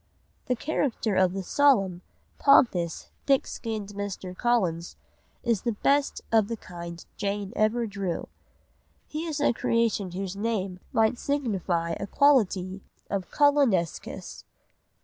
_)The 0.47 0.55
character 0.55 1.15
of 1.15 1.33
the 1.33 1.43
solemn, 1.43 2.01
pompous, 2.39 3.11
thick 3.27 3.45
skinned 3.45 3.89
Mr. 3.89 4.35
Collins 4.35 4.95
is 5.43 5.61
the 5.61 5.73
best 5.73 6.21
of 6.31 6.47
the 6.47 6.57
kind 6.57 7.05
Jane 7.17 7.53
ever 7.55 7.85
drew; 7.85 8.27
he 9.05 9.25
is 9.27 9.39
a 9.39 9.53
creation 9.53 10.13
whose 10.13 10.35
name 10.35 10.79
might 10.91 11.19
signify 11.19 11.91
a 11.99 12.07
quality 12.07 12.81
of 13.11 13.29
"collinesqueness." 13.29 14.43